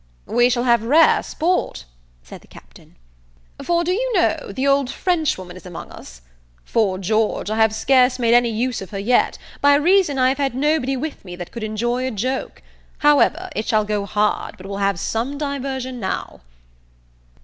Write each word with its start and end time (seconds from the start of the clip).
"We 0.25 0.49
shall 0.49 0.63
have 0.63 0.81
rare 0.81 1.21
sport," 1.21 1.85
said 2.23 2.41
the 2.41 2.47
Captain; 2.47 2.95
"for, 3.61 3.83
do 3.83 3.91
you 3.91 4.13
know, 4.15 4.51
the 4.51 4.65
old 4.65 4.89
French 4.89 5.37
woman 5.37 5.55
is 5.55 5.63
among 5.63 5.91
us? 5.91 6.23
'Fore 6.65 6.97
George, 6.97 7.51
I 7.51 7.57
have 7.57 7.71
scarce 7.75 8.17
made 8.17 8.33
any 8.33 8.49
use 8.49 8.81
of 8.81 8.89
her 8.89 8.97
yet, 8.97 9.37
by 9.61 9.75
reason 9.75 10.17
I 10.17 10.29
have 10.29 10.39
had 10.39 10.55
nobody 10.55 10.97
with 10.97 11.23
me 11.23 11.35
that 11.35 11.51
could 11.51 11.61
enjoy 11.63 12.07
a 12.07 12.09
joke: 12.09 12.63
howsomever, 13.03 13.51
it 13.55 13.67
shall 13.67 13.85
go 13.85 14.07
hard 14.07 14.57
but 14.57 14.65
we'll 14.65 14.77
have 14.79 14.99
some 14.99 15.37
diversion 15.37 15.99
now." 15.99 16.41